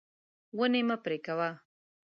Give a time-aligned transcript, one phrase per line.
[0.57, 1.49] ونې مه پرې کوه.